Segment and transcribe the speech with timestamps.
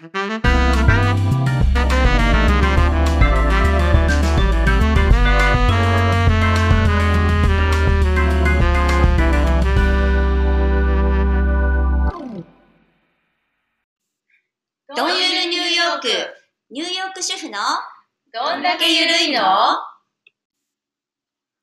[0.00, 0.12] どんゆ
[15.34, 16.08] るニューヨーク、
[16.70, 17.58] ニューヨーク主婦の？
[18.32, 19.42] どんだけゆるいの？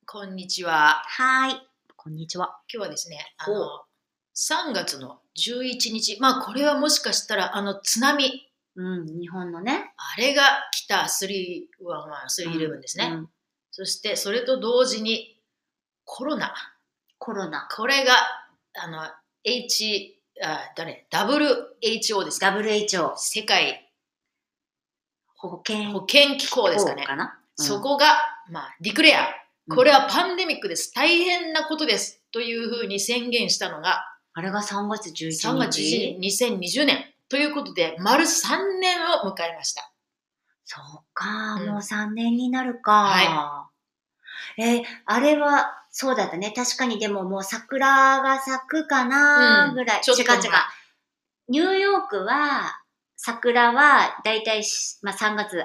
[0.05, 1.01] こんにちは。
[1.07, 1.61] はーい。
[1.95, 2.59] こんにちは。
[2.71, 3.86] 今日はですね、あほの、
[4.37, 9.93] 3月の11日、まあこれはもしかしたらあの津波、うん、日本のね。
[9.97, 11.67] あれが来た311、
[12.45, 13.11] 311ですね。
[13.13, 13.29] うん
[13.77, 15.39] そしてそれと同時に
[16.03, 16.51] コロナ。
[17.19, 17.67] コロナ。
[17.69, 18.13] これが、
[18.73, 19.03] あの、
[19.43, 23.91] H、あ、誰 ?WHO ですか？WHO、世界
[25.35, 27.03] 保健保健機構ですかね。
[27.03, 27.39] かな？
[27.55, 28.17] そこが、
[28.49, 29.27] まあ、ディクレア。
[29.69, 30.91] これはパンデミックです。
[30.95, 32.23] 大変なことです。
[32.31, 34.05] というふうに宣言したのが、
[34.37, 37.05] あれが3月11日？3月11日、2020年。
[37.27, 39.91] ということで、丸3年を迎えました。
[40.63, 42.91] そうか、うんもう3年になるか。
[42.91, 43.69] は
[44.59, 46.53] えーあれは、そうだったね。
[46.55, 50.01] 確かにでももう桜が咲くかなうんぐらい。
[50.03, 50.39] ちょっと違う違う。
[51.47, 52.83] ニューヨークは、
[53.15, 55.57] 桜はだいたいし、まあ、3月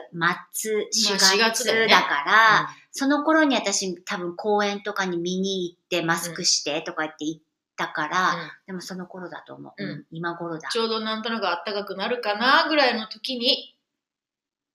[0.55, 0.79] 末、4
[1.11, 7.43] 4月月だよねだから、その頃に私多分公園とかに見に行ってマスクしてとか言って行っ
[7.77, 9.83] たから、うんでもその頃だと思う。
[9.83, 10.69] うんうん今頃だ。
[10.69, 13.77] ちょうどなんとなく暖かくなるかなぐらいの時に、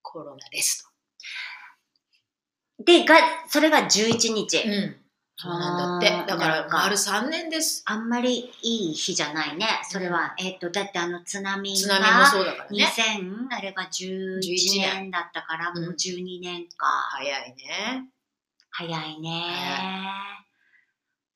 [0.02, 0.88] コロナです
[2.80, 3.16] で、が、
[3.48, 4.64] それが11日。
[4.64, 4.70] と。
[4.70, 4.95] うん。
[5.39, 6.31] そうなんだあーって。
[6.31, 7.84] だから、丸3年です。
[7.86, 9.67] あんまりいい日じゃないね。
[9.84, 12.86] それは、えっ、と、だってあの津波が津波もそうだからね。
[12.86, 16.88] 2000、あれが11 11年だったから、もううん12年か。
[17.11, 18.09] 早いね。
[18.72, 20.36] 早いね早。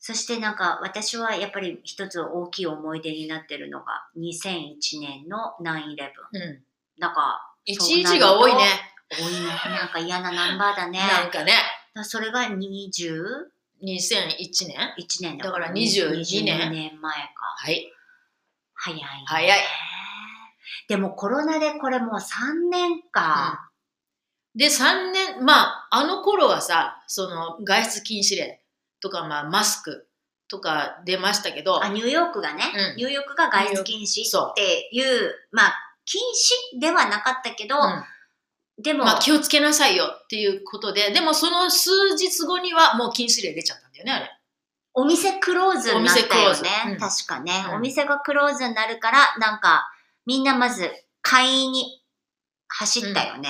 [0.04, 6.10] そしてなんか私はやっぱり一つ大きい思い出になってるのが2001年の9-11。
[6.34, 6.64] うん。
[6.98, 8.62] なんか、11が多いね。
[9.12, 9.48] 多いね。
[9.78, 10.98] なんか嫌なナンバーだね。
[10.98, 11.54] なんかね。
[11.94, 12.90] だそれが21
[13.84, 14.96] 2001年？
[15.22, 16.14] 年だだから22
[16.46, 17.56] 年22年前か。
[17.58, 17.92] はい。
[18.74, 19.06] 早い、ね。
[19.28, 19.60] 早い。
[20.88, 23.70] でもコロナでこれもう3年か。
[24.56, 28.61] で、3年、まあ、あの頃はさ、その外出禁止令
[29.02, 30.08] とか、まあ、マスク
[30.48, 32.96] とか出ましたけど、あ、ニューヨークがね、うん。
[32.98, 35.74] ニューヨークが外出禁止っていう、まあ、
[36.06, 36.22] 禁
[36.76, 38.04] 止ではなかったけど、うん。
[38.84, 44.38] でも、まあ、気をつけなさいよっていうことで、でもその数日後にはもう禁止令出ちゃったんだよね、あれ。
[44.94, 46.70] お店クローズになったよね。
[46.88, 46.98] うん。
[46.98, 47.76] 確かね、うん。
[47.76, 49.92] お店がクローズになるから、なんか、
[50.26, 50.92] みんなまず
[51.22, 52.04] 買いに
[52.68, 53.50] 走ったよね。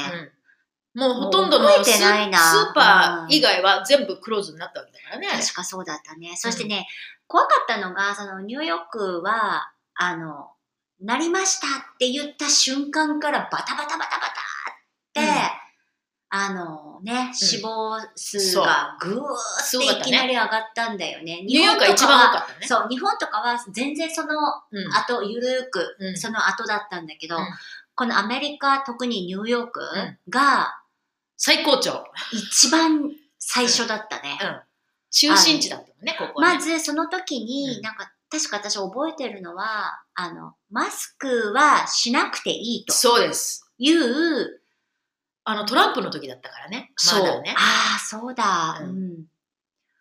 [0.95, 5.27] うんもうほとんどのススーパー以外は全部クローズになったわけだからね。
[5.41, 6.33] 確かそうだったね。
[6.35, 6.85] そしてね、
[7.27, 10.49] 怖かったのが、そのニューヨークは、あの、
[10.99, 15.27] なりましたって言った瞬間からバタバタバタバタって、うん。
[16.33, 19.21] あのね、死亡数がぐーっ
[19.69, 21.41] ていきなり上がったんだよね。
[21.41, 22.67] ニューヨークが一番多かったね。
[22.67, 24.33] そう、日本とかは全然その
[24.71, 24.93] うん。
[24.93, 26.17] 後、ゆるーく、うん。
[26.17, 27.43] その後だったんだけど、うん。
[27.95, 30.17] このアメリカ、特にニューヨークん。
[30.29, 30.80] が
[31.43, 32.05] 最高潮。
[32.31, 34.37] 一番最初だったね。
[34.41, 34.61] うん
[35.13, 36.55] 中心地だったもんね、ここはね。
[36.55, 43.69] まずその時に、うんなんか、確か私覚えてるのは、あの、マスクはしなくていいとそうです。
[43.77, 44.61] いう、
[45.43, 46.93] あの、トランプの時だったからね。
[46.95, 47.25] まそう。
[47.25, 47.53] だね。
[47.57, 48.77] ああ、そうだ。
[48.79, 49.25] ううんん。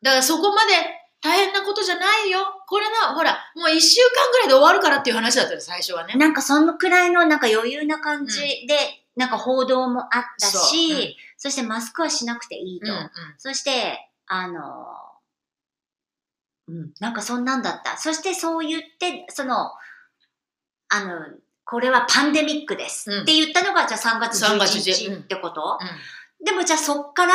[0.01, 0.73] だからそこまで
[1.21, 2.47] 大変なことじゃないよ。
[2.69, 6.15] これな、ほら、もう一週間ぐらいで終わるからっていう話だったよ、最初はね。
[6.15, 12.93] なんかそのくらいのなんか余裕な感じで、なんか報道もあったし、そううんそしてマスクはしなくていいと。
[12.93, 14.87] うんうんそして、あの、
[16.69, 17.97] うん、なんかそんなんだった。
[17.97, 19.73] そしてそう言って、その、
[20.89, 21.27] あの、
[21.65, 25.79] これはパンデミックです、うんって言ったのが、じゃあ3月3 11月日11ってこと、
[26.41, 27.35] うでもじゃあそっから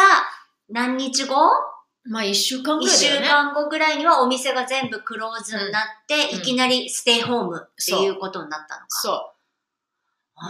[0.70, 1.36] 何日後？
[1.36, 3.52] んまあ一週間ぐ ?1 週らいだよね。
[3.52, 8.88] 間後ぐらいにはお店が全部クローズになって、うんいきなりステイホームっていうことになったのか。
[8.90, 9.35] そう。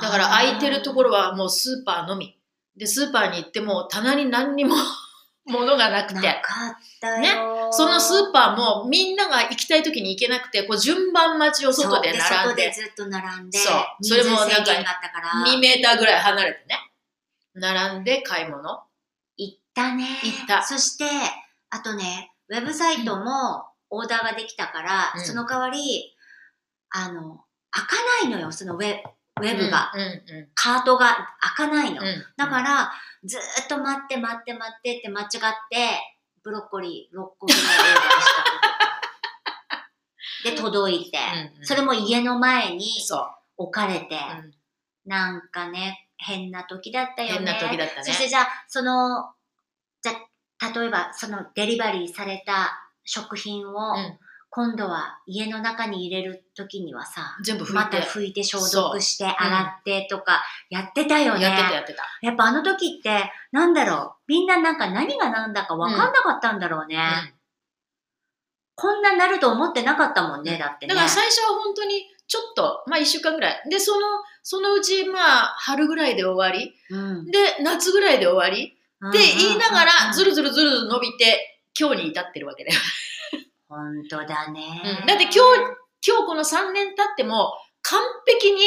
[0.02, 2.38] だから空いてるところはもうスーパーのみ。
[2.76, 4.76] で、スーパーに行っても棚に何にも
[5.46, 6.28] 物がなくなて。
[6.44, 16.92] かったよ、そのスーパーもみんなが行きたい時に行けなくて、こう順番待ちを外で並んで、そう外でずっと並んで、そうそれもなんか人数制限があったから、2メーターぐらい離れてね。
[17.54, 18.84] 並んで買い物。
[19.38, 20.20] 行ったね。
[20.24, 21.06] 行ったそして、
[21.70, 26.16] あとね、ウェブサイトもオーダーができたから、うんその代わり、
[26.90, 28.98] あの、開かないのよ、そのウェ
[29.42, 29.92] ウェブが。
[29.94, 31.16] うんうんカートが
[31.56, 32.02] 開かないの。
[32.02, 32.26] うん。
[32.38, 32.92] だから、
[33.24, 35.28] ずーっと待って待って待ってって間違っ
[35.70, 36.00] て、
[36.44, 38.28] ブロッコリー6個ぐらいオーダーし
[40.44, 40.52] た。
[40.52, 42.86] で、 届いて、うんうんそれも家の前に。
[43.58, 44.18] 置かれて、う
[44.48, 44.54] ん
[45.06, 47.36] なんかね、変な時だったよね。
[47.36, 49.34] 変な時だったねそしてじゃあ、その、
[50.02, 54.20] じゃあ例えばそのデリバリーされた食品を、うん
[54.56, 57.74] 今度は家の中に入れる時にはさ、全部拭いて。
[57.74, 61.42] また拭いて消毒してん洗ってとかやってたよね。
[61.42, 62.04] やってたやってた。
[62.22, 66.98] やっぱあの時って、なんだろう、みんななんか何が何だか分かんなかったんだろうね。
[68.76, 70.94] こんななると思ってなかったもんね、だってね。
[70.94, 73.70] だから最初は本当にちょっと、まあ1週間ぐらい。
[73.70, 74.08] で、その、
[74.42, 76.74] そのうちまあ春ぐらいで終わり。
[76.90, 78.78] うん、で、夏ぐらいで終わり。
[79.10, 80.30] って言いながら、ずる。
[80.30, 82.80] るずるずるずる伸びて、今日に至ってるわけだよ。
[83.76, 85.06] 本当だね、うん。
[85.06, 85.40] だって今日、
[86.08, 88.62] 今日この3年経っても、完璧に、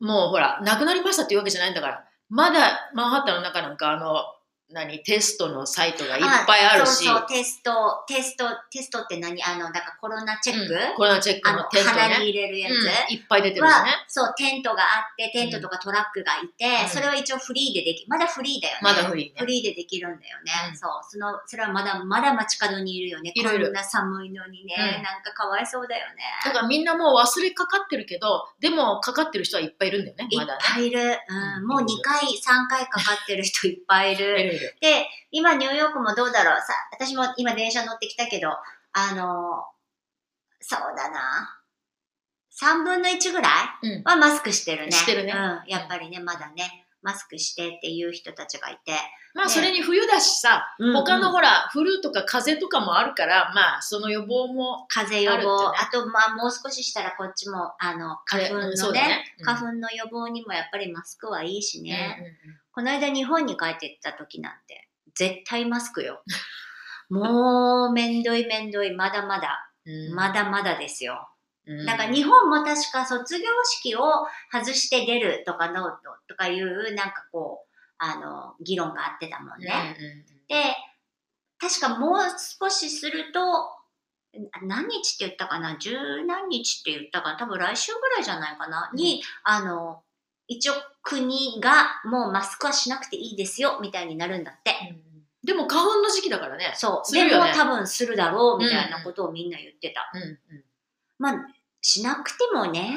[0.00, 4.24] もうほら、亡くなりましたっていうわけじゃないんだから、まだマンハッタンの中なんか、あの、
[4.70, 9.42] 何、テストのサイトがいっぱいあるし、そうそう、テスト、テスト、テストって何？
[9.42, 12.16] あの、だからコロナチェック、うんコロナチェックあの、のテント鼻にね。
[12.28, 12.72] 入れるやつ？
[12.72, 18.80] うんいっぱい出てるしはね。、そう、テントがあって、テントとかトラックがいて、うんそれは一応フリーででき、まだフリーだよね。
[18.82, 20.52] まだフリーねフリーでできるんだよね。
[20.70, 23.32] うんそう、その、それはまだ、まだ街角にいるよね。
[23.34, 26.22] いるいるこんな寒いのにね、うんなんかかわいそうだよね。
[26.44, 30.60] だからみんなもう忘れかかってるけど、でもかかってる人はいっぱいいるんだよね、いっまだね。
[30.74, 31.00] ぱいいる。
[31.00, 31.16] う
[31.58, 34.57] うんん、もう2回、3回かかってる人いっぱいいいる。
[34.80, 36.60] で、今ニューヨークもどうだろう？
[36.60, 38.48] さ、私も今電車乗ってきたけど、
[38.92, 39.64] あの、
[40.60, 41.54] そうだな。
[42.60, 43.48] 3分の1ぐら
[43.82, 43.88] い？
[43.98, 44.02] うん。
[44.04, 44.92] はマスクしてるね。
[44.92, 45.32] してるね。
[45.32, 48.90] うん、やっぱりね、まだね、マスクしてっていう人たちがいて。
[48.90, 48.98] ね
[49.34, 50.94] まあそれに冬だしさ、うんうん。
[50.96, 59.34] 他のほら、フルとか風邪とかもあるから、まあその予防も、風邪予防、あと、まあ、もう少ししたらこっちも、あの、花粉のね、だね。
[59.38, 59.44] うん。
[59.44, 62.16] 花粉の予防にもやっぱりマスクはいいしね。
[62.18, 66.22] うんうんうんこの間日本に帰ってった時なんて、絶対マスクよ。
[67.10, 70.14] もう、めんどいめんどい、まだまだ、うん。
[70.14, 71.28] まだまだですよ。
[71.66, 71.86] うん。
[71.86, 75.90] だから日本も確か卒業式を外して出るとかの
[76.28, 79.96] とかいう、なんかこう、あの、議論があってたもんね。
[79.98, 80.24] うんうんうん。
[80.46, 80.76] で、
[81.60, 82.20] 確かもう
[82.60, 83.72] 少しすると、
[84.62, 85.78] 何日って言ったかな？
[85.78, 87.38] 十何日って言ったかな？
[87.38, 88.96] 多分来週ぐらいじゃないかな、うん。
[88.96, 90.04] に、あの、
[90.48, 94.74] 一応国がもうマスクはしなくていいですよ、みたいになるんだって。
[95.44, 96.72] でも花粉の時期だからね。
[96.74, 97.14] そう。
[97.14, 100.10] ねでも多分するだろう、みたいなことをみんな言ってた。
[100.12, 100.64] うんうん
[101.18, 101.46] まあ、
[101.80, 102.94] しなくてもね、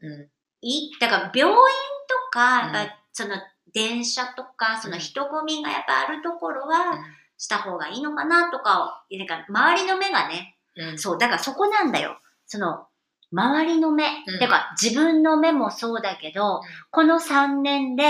[0.00, 0.28] うん
[0.60, 0.98] いい。
[0.98, 3.36] だから病院とか、やっぱその
[3.74, 7.04] 電車とか、その人混みがやっぱあるところは、
[7.36, 12.18] した方がいいのかなとかを、なんか周りの目がね、うんそう、だからそこなんだよ。
[12.46, 12.86] その、
[13.34, 14.04] 周りの目。
[14.26, 16.60] うんてか、自分の目もそうだけど、
[16.90, 18.04] この3年で、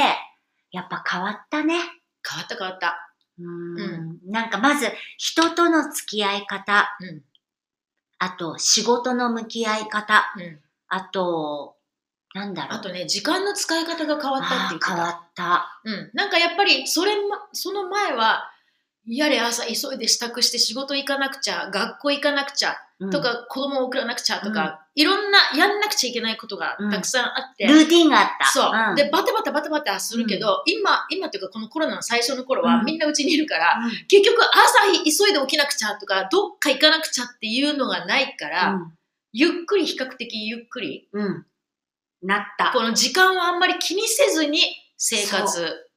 [0.70, 1.74] やっぱ変わったね。
[1.74, 3.14] 変わった変わった。
[3.38, 4.18] うーん。
[4.26, 4.86] なんかまず、
[5.16, 6.96] 人との付き合い方。
[7.00, 7.22] うん
[8.18, 10.32] あと、仕事の向き合い方。
[10.36, 11.76] うんあと、
[12.34, 12.78] なんだろう。
[12.78, 14.92] あとね、時間の使い方が変わったって言ってた。
[14.92, 15.80] あー変わった。
[15.84, 16.10] うん。
[16.14, 18.50] なんかやっぱり、それま、その前は、
[19.06, 28.46] やれ朝急いで支度して仕事行かなくちゃ、学校行かなくちゃ、うんとか、子供を送らなくちゃとか、いろんな、やんなくちゃいけないことがたくさんあって、ルーティンがあった。
[28.46, 38.78] そう、んで、バタバタバタバタするけど、今、今っていうかこのコロナの最初の頃は、うんみんなうちにいるから、うん結局朝急いで起きなくちゃとか、どっか行かなくちゃっていうのがないから、
[39.32, 41.24] ゆっくり、比較的ゆっくり、うん。
[41.24, 41.46] うん。
[42.22, 42.70] なった。
[42.72, 44.60] この時間をあんまり気にせずに
[44.96, 45.88] 生活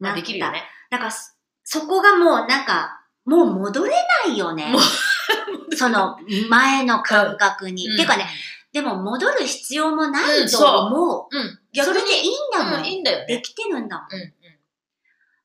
[0.00, 0.62] ができるよね。
[0.90, 3.90] だからそ、そこがもうなんか、もう戻れ
[4.26, 4.78] ないよねも。
[5.76, 6.18] その
[6.48, 7.88] 前の感覚に。
[7.88, 8.26] うんてかね、
[8.72, 11.36] でも戻る必要もないうんと思う。
[11.36, 12.80] うん、そ逆にれでいいんだもん。
[12.80, 13.26] うん、いいんだよね。
[13.26, 14.06] できてるんだもん。
[14.12, 14.32] うんうん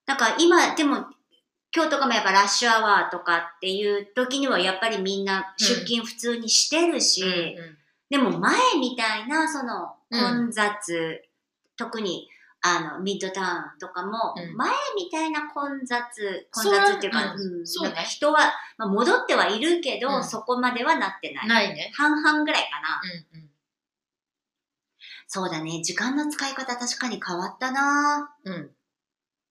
[0.03, 1.05] だから今、でも、
[1.73, 7.77] 今日とかもやっぱラッシュアワーとかっていう時にはやっぱりみんな出勤普通にしてるし、うん
[8.11, 11.23] でも前みたいなその混雑、
[11.77, 12.27] 特に
[12.63, 21.47] あのミッドタウンとかも、うん前みたいな混雑、混雑っていうか、うんうんそうね人は、まあ、戻ってはいるけど、うんそこまではなってない。
[21.47, 21.91] ないね。
[21.95, 23.01] 半々ぐらいかな。
[23.33, 23.51] うんうん
[25.33, 25.81] そうだね。
[25.81, 28.69] 時間の使い方確かに変わったなうん。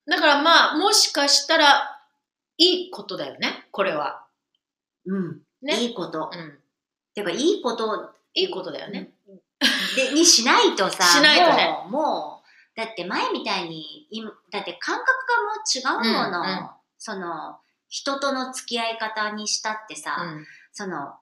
[0.07, 1.99] だからまあ、もしかしたら、
[2.59, 4.23] いいことだよね、これは。
[5.07, 5.41] うん。
[5.63, 5.81] ね。
[5.81, 6.29] いいこと。
[6.31, 6.59] うん。
[7.15, 9.09] てか、いいこといいことだよね。
[9.95, 12.40] でにしないとさ、しないとねもう、もう、
[12.75, 16.69] だって前みたいに、今だって感覚がもう違うもの、うんうん。
[16.97, 17.59] その、
[17.89, 20.45] 人との付き合い方にしたってさ、うん。
[20.71, 21.15] その、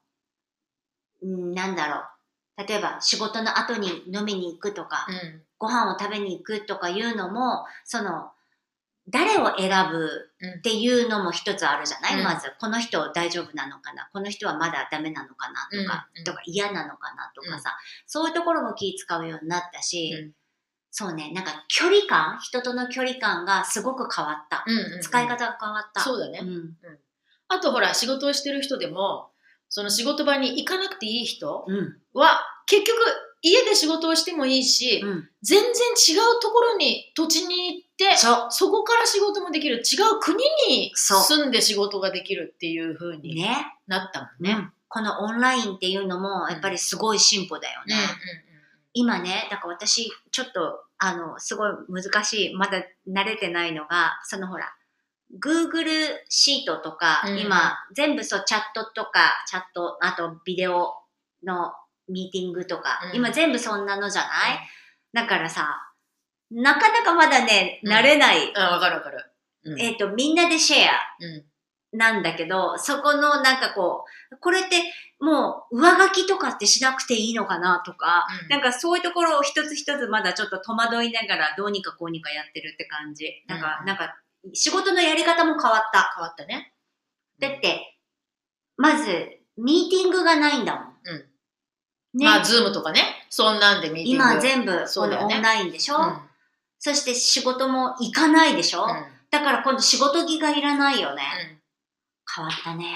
[1.21, 2.67] うんなんだろう。
[2.67, 5.41] 例えば仕事の後に飲みに行くとか、うん。
[5.57, 8.31] ご飯を食べに行くとかいうのも、その、
[9.11, 10.29] 誰を選ぶ
[10.59, 12.23] っていうのも一つあるじゃない、うん。
[12.23, 14.07] まず、この人大丈夫なのかな？
[14.13, 15.67] この人はまだダメなのかな？
[15.83, 17.31] とか、うんうんとか嫌なのかな？
[17.33, 17.75] とかさ、
[18.05, 20.31] そういうところも気使うようになったし、
[20.91, 24.63] そうね、なんか距離感、人との距離感がすごく変わった。
[24.65, 26.01] うんうんうん使い方が変わった。
[26.01, 26.39] そうだね。
[26.41, 26.75] うん。
[27.47, 29.31] あとほら、仕事をしてる人でも、
[29.69, 31.97] その仕事場に行かなくていい人うん。
[32.13, 32.97] は、結局、
[33.41, 35.29] 家で仕事をしてもいいし、うん。
[35.41, 39.77] 全然違うところに、土地に行って、そそこから仕事もできる。
[39.77, 43.21] 違う国に住んで仕事ができるっていう風う。
[43.21, 43.55] にね。
[43.87, 44.55] なったもんね。
[44.55, 44.69] ね。
[44.87, 47.95] このオンラインっていうのも、やっぱりすごい進歩だよね。
[48.99, 54.75] 今ね、だから私、ちょっと、あの、すごい難しい、まだ慣れてないのが、そのほら、
[55.41, 55.85] Google
[56.27, 57.39] シートとか、うん。
[57.39, 60.95] 今、全部そう、チャットとか、チャット、あとビデオ
[61.45, 61.71] の
[62.09, 63.15] ミーティングとか、うん。
[63.15, 64.59] 今全部そんなのじゃない、
[65.13, 65.93] だからさ、
[66.51, 68.51] なかなかまだね、慣れない。
[68.51, 69.31] うん、わかるわかる。
[69.63, 69.79] うん。
[69.79, 70.89] えっ、と、みんなでシェア。
[71.93, 74.83] うんなんだけど、そこのなんかこう、これって
[75.19, 83.25] もう上書きとかってしなくていいのかなとか、うんなんかそういうところを一つ一つまだちょっと戸惑いながらどうにかこうにかやってるって感じ。
[83.47, 84.15] なんか、うんなんか
[84.53, 86.13] 仕事のやり方も変わった。
[86.15, 86.73] 変わったね。
[87.39, 87.97] だって、
[88.77, 90.83] まず、ミーティングがないんだもん。
[91.03, 91.25] うん
[92.19, 92.25] ね。
[92.25, 94.23] まあ、ズームとかね、そんなんでミーティング。
[94.23, 96.17] 今全部そうだよねオンラインでしょ、うん
[96.81, 101.23] そして仕事も行かないでしょ、うんだから今度仕事着がいらないよね。
[101.51, 101.58] うん
[102.35, 102.95] 変わったね。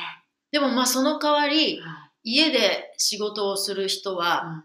[0.51, 1.85] でもまあ、その代わりう、ん
[2.25, 4.63] 家で仕事をする人は、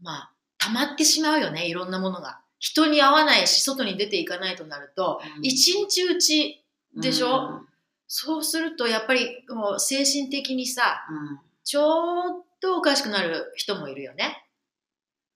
[0.00, 2.40] うんまあ、溜まってしまうよね、いろんなものが。
[2.58, 6.64] 人に会わないし、外に出ていかないとなると、うん一日うち
[6.96, 7.68] でしょ、うん
[8.06, 14.46] そうすると、やっぱりもう精神的にさ、うんちょっとおかしくなる人もいるよね。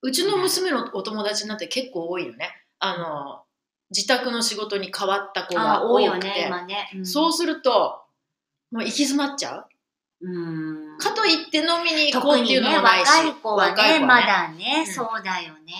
[0.01, 2.49] うちの娘のお友達なんて結構多いよね。
[2.79, 3.43] あの、
[3.91, 6.91] 自宅の仕事に変わった子あが多いよ多くて、ね、今ね。
[6.95, 8.01] うんそうすると、
[8.71, 9.67] もう行き詰まっちゃう？
[10.21, 13.07] うんかといって飲みに行こうっていうのもないし。
[13.09, 15.73] 若い子はね、若い子まだね、うんそうだよね。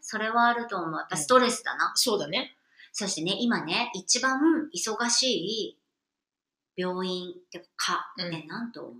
[0.00, 0.98] それはあると思う。
[0.98, 1.92] やっぱストレスだな。
[1.96, 2.56] そうだね。
[2.92, 4.40] そしてね、今ね、一番
[4.72, 5.78] 忙しい
[6.76, 8.94] 病院ってか、うんね、なんと思う？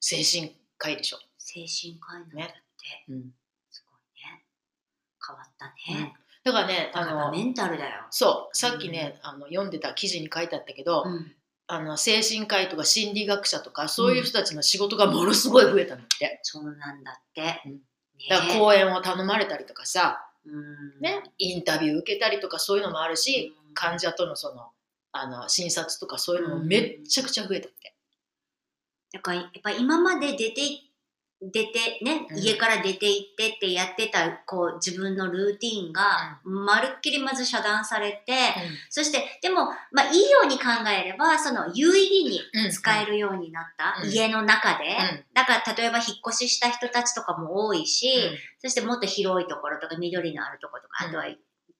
[0.00, 1.18] 精神科医でしょ。
[1.36, 2.54] 精神科医なんだって。
[2.88, 3.34] ねうん
[3.70, 4.42] すごいね。
[5.26, 6.14] 変わったね。
[6.44, 8.04] だからね、あの、メンタルだよ。
[8.10, 11.32] そう、さっきね、あの読んでた記事に書いてあったけど、うん。
[11.66, 16.40] あの精神科医とか心理学者とかそういう人たちの仕事がものすごい増えたんだって。
[16.42, 17.62] そうなんだって。
[17.66, 17.78] うんね
[18.30, 24.68] だから講演を頼まれたりとかさ、うんね、インタビュー受けたりとかそういうのもあるし、うん患者とのその
[25.10, 27.94] あの診察とかそういうのもめっちゃくちゃ増えたって。
[29.12, 30.83] だからやっぱ今まで出てい
[31.52, 32.38] 出てね、うん。
[32.38, 38.32] 家から出て行ってってやってたこう自分のルーティンがまるっきりまず遮断されて、
[38.88, 44.10] そしてでも、まあ、いいように考えればその有意義に使えるようになった、うん。
[44.10, 45.24] 家の中で、うん。
[45.34, 48.38] だから例えば引っ越しした人たちとかも多いし、うん。
[48.60, 51.10] そしてもっと広いところとか緑のあるところとか、うん。
[51.10, 51.26] あとは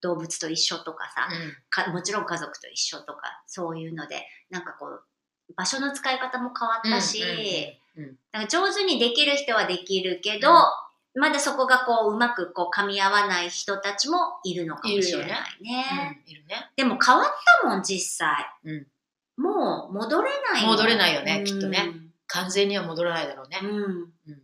[0.00, 1.56] 動物と一緒とかさ、うん。
[1.70, 5.02] かもちろん家族と一緒とかそういうのでなんかこう
[5.56, 7.22] 場所の使い方も変わったし、
[8.32, 10.56] なんか上手にできる人はできるけど、うん
[11.16, 15.28] まだそこがこううまくこう噛み合わない人たちもいるのかもしれない
[15.62, 15.84] ね。
[16.26, 16.70] うんいるね。
[16.74, 17.26] でも変わっ
[17.62, 18.34] たもん実際。
[18.64, 18.86] うん
[19.36, 21.92] もう戻れない戻れないよねうんきっとね
[22.28, 23.60] 完全には戻らないだろうね。
[23.62, 23.70] うん。
[23.70, 24.40] うん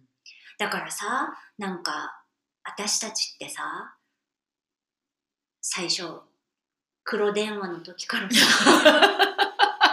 [0.58, 2.22] だからさ、なんか
[2.62, 3.96] 私たちってさ、
[5.62, 6.04] 最初
[7.02, 8.36] 黒電話の時からさ、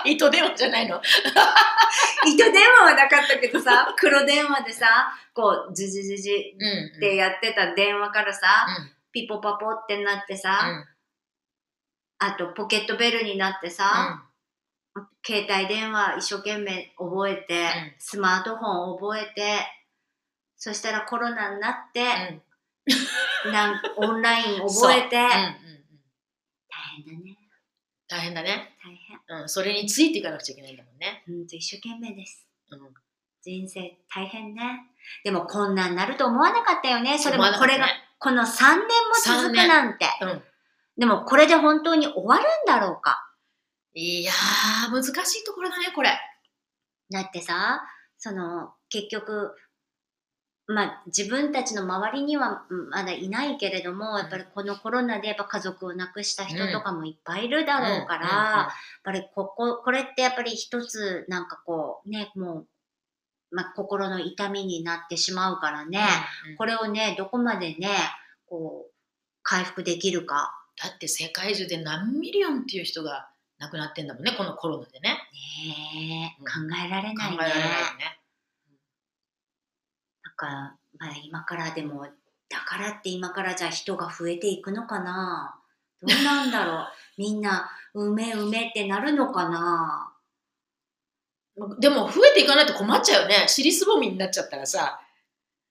[0.07, 1.01] 糸電話じゃないの。
[2.25, 8.67] 糸電話はなかったけどさ、 黒電話でさ、こう、ズジズジうんってやってた電話からさ、
[9.11, 10.85] ピポパポってなってさ、
[12.19, 14.23] あとポケットベルになってさ、
[15.25, 17.93] 携帯電話一生懸命覚えて、うん。
[17.99, 19.59] スマートフォン覚えて、
[20.55, 22.41] そしたらコロナになって、
[23.51, 25.87] なん オンライン覚えて、うんうんうん。
[26.69, 27.37] 大変だね。
[28.07, 28.76] 大変だね。
[28.87, 29.41] 大変。
[29.41, 31.23] うん、それについていかなくちゃいけないんだもんね。
[31.27, 32.47] うんと一生懸命です。
[32.71, 32.79] うん
[33.41, 34.61] 人生大変ね。
[35.23, 37.17] でもこんなんなると思わなかったよね。
[37.17, 37.87] それもこれが、
[38.19, 38.87] この3年も
[39.23, 40.05] 続くなんて。
[40.21, 40.43] うん
[40.97, 43.31] でもこれで本当に終わるんだろうか。
[43.93, 46.09] いやー、難しいところだね、これ。
[47.11, 47.81] だってさ、
[48.17, 49.55] その、結局、
[50.67, 62.67] まあ自分たちの周りにはうんまだいないけれども、やっぱりこのコロナでやっぱ家族を亡くした人とかもいっぱいいるだろうから、やっぱりここ、これってやっぱり一つなんかこう、ね、もう、
[63.55, 66.05] まあ心の痛みになってしまうからね、
[66.57, 67.89] これをね、どこまでね、
[68.49, 68.93] こう、
[69.43, 70.53] 回復できるか。
[70.83, 75.09] だって世界中で何ミリオンっていう人が亡くなってんだもんね、このコロナでね。
[75.09, 77.35] ねえ、うん考えられ考ないね。
[77.35, 78.16] えられないよね。
[80.37, 82.07] か、まあ、今からでも
[82.49, 85.59] だからって今からじゃあ人が増えていくのかな？
[86.01, 86.87] どうなんだろう？
[87.17, 90.13] みんな、うめうめってなるのかな？
[91.79, 93.45] でも増えていかないと困っちゃうよね。
[93.47, 95.01] 尻すぼみになっちゃったらさ、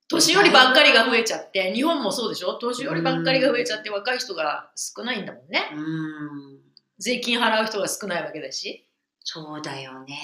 [0.08, 2.54] 年寄りばっかりが増えちゃって、日本もそうでしょ？
[2.58, 5.70] 年寄りばっかりが増えちゃって若い人が少ないんだもんね。
[5.72, 6.60] うん。
[6.98, 8.84] 税金払う人が少ないわけだし。
[9.20, 10.18] そうだよね。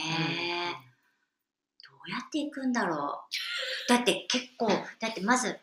[1.84, 3.34] どうやっていくんだろう？
[3.88, 5.58] だって結構、だってまず、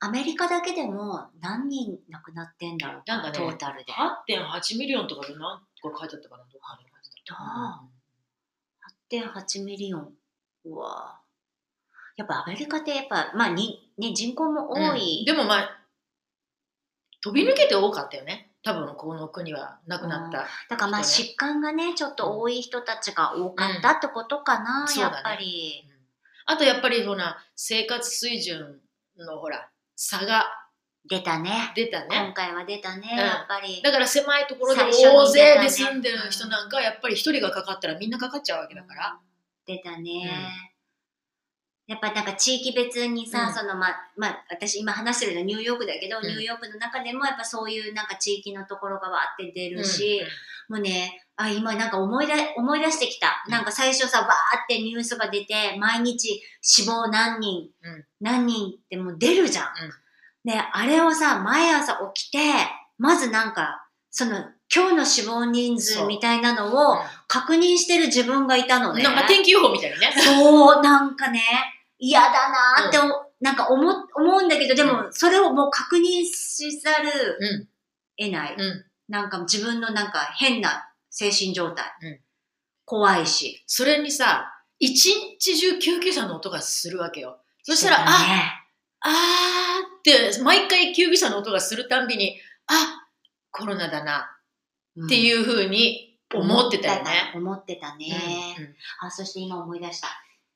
[0.00, 3.92] アメリカだけでも何人亡くなってんだろうなんかねトータルで。
[3.92, 7.80] 8.8 million とかで何とか書いてあったかなどっかに書いてあ
[9.24, 10.12] った8.8 million。
[10.66, 11.20] うわ
[12.16, 15.20] やっぱアメリカってやっぱ、まあに、ね、人口も多い。
[15.20, 15.78] うんでもまあ、
[17.20, 18.50] 飛び抜けて多かったよね。
[18.62, 20.46] 多分この国は亡くなった。
[20.68, 25.87] だからまあ疾患がね、ちょっと多い人たちが多かったってことかな、うんやっぱり。
[26.48, 28.80] うんあとやっぱりほら、生活水準
[29.18, 30.46] のほら、差が
[31.08, 31.72] 出たね。
[31.74, 32.06] 出たね。
[32.10, 33.82] 今回は出たね、うんやっぱり。
[33.82, 39.18] だから狭いところで大勢で住んでる人なんかはやっぱり一人がかかったらみんなかかっちゃうわけだから。
[39.66, 40.50] 出たね、
[41.86, 50.22] やっぱなんか地域別にさ、うんそのまあまあ私今話してるのはニューヨークだけど、うんニューヨークの中でもやっぱそういうなんか地域のところがわーって出るし、
[50.68, 54.32] もうねあ今なんか思い出思い出してきた、うんなんか最初さわーっ
[54.68, 59.70] てニュースが出て毎日死亡何人、うん何人ってもう出るじゃん、うん
[60.44, 62.38] であれをさ毎朝起きて
[62.96, 69.02] まずなんかその今日の死亡人数みたいなのを確認してる自分がいたのね。
[69.02, 70.12] なんか天気予報みたいにね。
[70.16, 71.40] そう、なんかね、
[71.98, 73.02] 嫌だなーってお、
[73.40, 77.68] なんか思思うんだけど、でも、それをもう確認しざるうん。
[78.18, 78.56] 得ない。
[78.58, 78.84] うん。
[79.08, 81.84] なんか自分のなんか変な精神状態。
[82.02, 82.20] うん
[82.84, 83.62] 怖いし。
[83.66, 87.38] それにさ、一日中救急車の音がするわけよ。
[87.62, 88.52] そしたら、そうだあ、ね、
[89.00, 92.72] あーって、毎回救急車の音がするたんびに、あ、
[93.50, 94.30] コロナだな
[95.04, 97.10] ってういうふうにん思ってたよね。
[97.34, 98.06] 思ってたね。
[98.58, 98.74] うん
[99.06, 100.08] あ、そして今思い出した。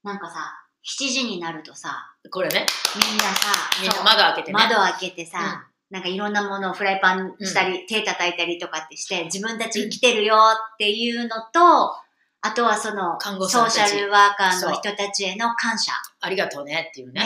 [0.02, 0.54] なんかさ、
[0.86, 4.58] 7時になるとさ、うんこれね、みんなさ、みんな窓開けてね。
[4.58, 11.92] 窓開けてさ、なんかいろんなものをフライパンしたり、手叩いたりとかってして、自分たち生きてるよっていうのと、
[12.40, 15.92] あとはその、看護師ソーシャルワーカーの人たちへの感謝。
[16.22, 17.22] ありがとうねっていうね。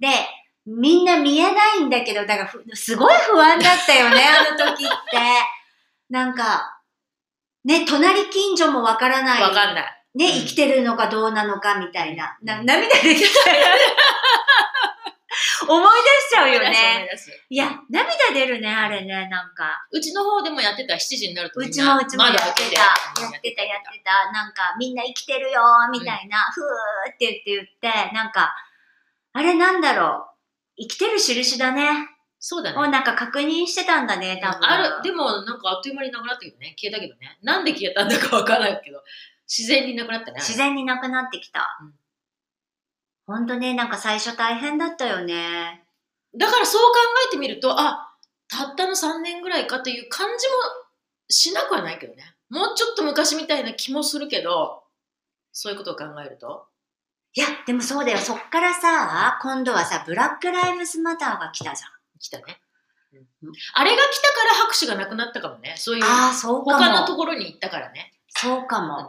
[0.00, 0.08] で、
[0.64, 4.94] みんな見えないんだけど、だからふすごい不安だったよね、 あの時って。
[6.08, 6.80] なんか、
[7.66, 9.42] ね、隣近所もわからない。
[9.42, 10.02] わかんない。
[10.14, 12.38] ね、うん生きてるのかどうなのかみたいな。
[12.42, 13.50] なうん涙出てきた。
[15.68, 17.08] 思い出しちゃうよね。
[17.48, 19.86] いや、涙出るね、あれね、なんか。
[19.90, 22.80] うちの方でもやってた7時になるとみんうちなもうちもや窓ってた。
[22.80, 22.88] や
[23.38, 24.32] ってた、やってた。
[24.32, 27.66] なんか、みんな生きてるよみたいな、ふーって言って言っ
[28.08, 28.54] て、なんか、
[29.32, 30.28] あれなんだろ
[30.78, 30.82] う。
[30.82, 32.08] 生きてる印だね。
[32.38, 32.78] そうだね。
[32.78, 34.68] をなんか確認してたんだね、多分。
[34.68, 36.74] ある、でもなんかあっという間になくなったけどね。
[36.78, 37.38] 消えたけどね。
[37.42, 39.02] なんで消えたんだかわからないけど、
[39.48, 40.40] 自然になくなったね。
[40.40, 41.94] 自然になくなってきたうん。
[43.26, 45.84] ほんとね、なんか最初大変だったよね。
[46.36, 48.14] だからそう考えてみると、あ、
[48.48, 50.54] たったの3年ぐらいかという感じも
[51.28, 52.36] しなくはないけどね。
[52.48, 54.84] もうちょっと昔みたいな気もするけど、
[55.52, 56.66] そういうことを考えると。
[57.34, 58.18] いや、でもそうだよ。
[58.18, 61.90] そっからさ、今度はさ、ブラックライブズマターが来たじゃん。
[62.18, 62.44] 来たね。
[63.12, 63.26] うん
[63.74, 65.74] あれが来たから拍手がなくなったかもね。
[65.78, 66.04] そういう。
[66.04, 68.12] 他のところに行ったからね。
[68.28, 69.06] そうかも。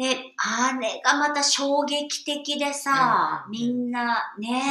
[0.00, 4.62] で、あれがまた衝撃的でさ、うんみんなね、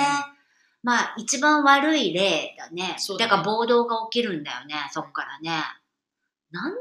[0.82, 2.96] まあ一番悪い例だね。
[3.20, 5.52] だから暴動が起きるんだよね、そっからね。
[6.50, 6.74] なん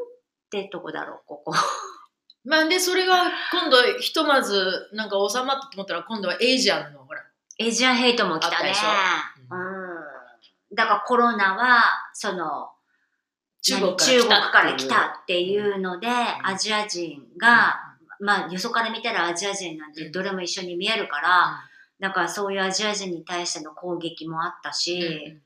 [0.49, 1.55] てとこだろう、ここ。
[2.45, 7.23] まあで、それが今度ひとまずなんか収まったと思ったら今度はエイジアンのほら。
[7.59, 8.89] エイジアンヘイトも来たねたでしょ。
[9.51, 10.75] うん。
[10.75, 11.83] だからコロナは、
[12.15, 12.71] その、
[13.61, 16.09] 中国かから来たっていうので、
[16.43, 17.88] アジア人が、
[18.21, 21.61] まあ、よそから見たらアジア人なんてどれも一緒に見えるから、
[22.01, 25.39] だからそういうアジア人に対しての攻撃もあったし、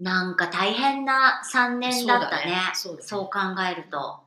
[0.00, 2.54] なんか大変な3年だったね。
[2.74, 3.30] そうだねそう考
[3.70, 4.20] えると。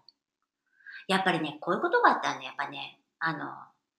[1.07, 3.53] やっぱりね、こういうことがあったらね、やっぱね、あの、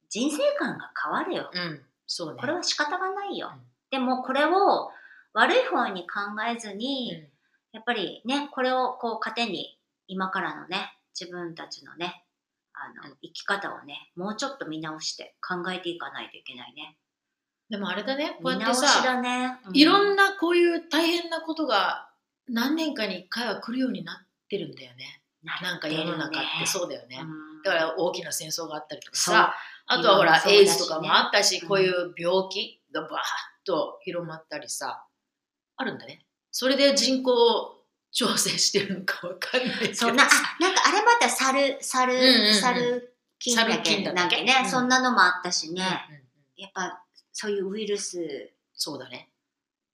[0.09, 1.51] 人生観が変わるよ。
[1.53, 2.41] うん、そうね。
[2.41, 3.61] これは仕方がないようん。
[3.91, 4.91] でもこれを
[5.35, 6.21] 悪い方に考
[6.51, 7.39] えずに、うん
[7.73, 12.25] やっぱりね、これをこう糧に、今からのね、自分たちのね、
[12.89, 16.97] あの、うん生き方をね、もうちょっと見直して考えていかないといけないね。
[17.71, 19.59] でもあれだね、こう見やってさ、ね。
[19.75, 22.09] いろなんなこういう大変なことが
[22.49, 25.23] 何年かに1回は来るようになってるんだよね。
[25.63, 27.21] なんか世の中ってそうだよね。
[27.65, 29.55] だから大きな戦争があったりとかさ、
[29.87, 33.13] あとはほら、ねエイズとかもあったし、うんこういう病気がバーッ
[33.65, 35.05] と広まったりさ、
[35.77, 36.25] あるんだね。
[36.51, 37.78] それで人口を
[38.11, 39.95] 調整してるのかわかんないけど。
[39.95, 40.29] そうな、あ、
[40.61, 43.95] なんかあれまた猿、猿、んうんうん猿菌だ猿け？
[43.97, 44.21] 菌だっけ？
[44.21, 45.85] なんかね、うんそんなのもあったしうんうんね。
[46.11, 46.19] うん
[46.63, 49.31] やっぱ、そういうウイルス、そうだね。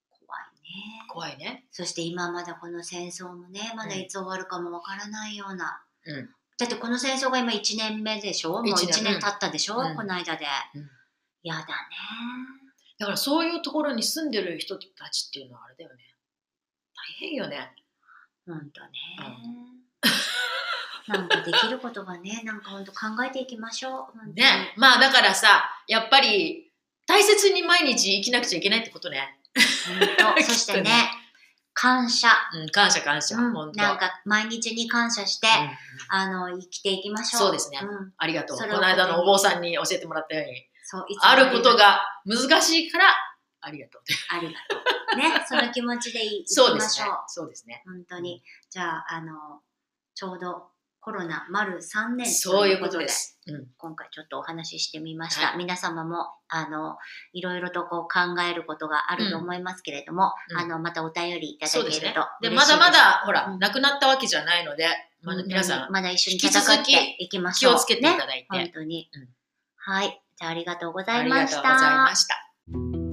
[0.08, 1.04] 怖いね。
[1.08, 1.66] 怖いね。
[1.70, 5.82] そして今まだこの戦争もね、まだいつ終わるかもわからないような。
[6.06, 6.30] うん。
[6.56, 8.52] だってこの戦争が今1年目でしょ？
[8.52, 10.46] もう一年1年経ったでしょ、うんこの間で。
[10.74, 10.88] うん
[11.42, 11.66] やだね。
[12.98, 16.02] だからそういうところに住んでる人たちっていうのはあれだよね。
[17.20, 17.74] 大変よね。
[18.46, 18.88] ほんとね。
[21.06, 24.32] なんかできることがね、 なんかほんと考えていきましょう。
[24.32, 24.72] ね。
[24.76, 26.72] まあだからさ、やっぱり
[27.06, 29.38] 大切に毎日生きなくちゃいけないってことね。
[29.86, 30.40] ほんと。
[30.42, 31.10] そしてね、
[31.74, 32.28] 感謝。
[32.54, 33.36] うん、感謝感謝。
[33.36, 33.82] うん本当。
[33.82, 35.76] なんか毎日に感謝して、うん
[36.08, 37.40] あの、生きていきましょう。
[37.42, 38.58] そうですねんありがとう。
[38.58, 43.14] この間のお坊さんに教えてもらったように、そう、いつもあることが難しいから、
[43.60, 44.02] ありがとう。
[44.30, 44.83] ありがとう。
[45.16, 47.24] ね、その気持ちでいいき そうですねましょう。。
[47.28, 47.82] そうですね。
[47.86, 48.42] 本当に。
[48.70, 49.62] じゃあ、あの、
[50.14, 53.38] ちょうどコロナ丸3年そういうことです。
[53.46, 53.66] うん。
[53.76, 55.48] 今回ちょっとお話ししてみました。
[55.48, 56.96] は皆様も、あの、
[57.32, 61.90] いろいろとこう考えることがあると思いますけれども、うんあの、またお便りいただけると。
[61.90, 64.88] で、嬉しいですまだまだ、ほら、うんなくなったわけじゃないので、
[65.22, 67.72] まだ皆さん、まだ一緒に戦っていきましょう。
[67.74, 69.10] 気をつけていただいて、ね、本当に。
[69.12, 69.28] うん
[69.86, 70.22] はい。
[70.36, 71.60] じゃあ、ありがとうござありいました。
[71.60, 73.03] がとうございました。